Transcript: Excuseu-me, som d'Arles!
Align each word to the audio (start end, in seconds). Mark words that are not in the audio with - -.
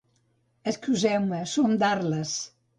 Excuseu-me, 0.71 1.43
som 1.53 1.79
d'Arles! 1.87 2.37